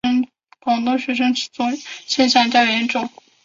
[0.59, 3.07] 广东学生的此种现象较严重。